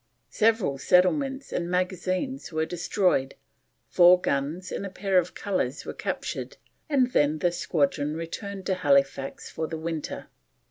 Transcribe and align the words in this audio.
Several 0.31 0.79
settlements 0.79 1.53
and 1.53 1.69
magazines 1.69 2.51
were 2.51 2.65
destroyed, 2.65 3.35
four 3.87 4.19
guns 4.19 4.71
and 4.71 4.83
a 4.83 4.89
pair 4.89 5.19
of 5.19 5.35
colours 5.35 5.85
were 5.85 5.93
captured, 5.93 6.57
and 6.89 7.11
then 7.11 7.37
the 7.37 7.51
squadron 7.51 8.15
returned 8.17 8.65
to 8.65 8.73
Halifax 8.73 9.51
for 9.51 9.67
the 9.67 9.77
winter. 9.77 10.25